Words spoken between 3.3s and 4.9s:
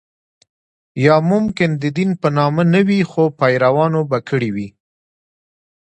پیروانو به کړې وي.